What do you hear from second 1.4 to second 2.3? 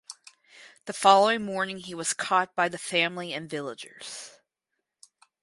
morning he was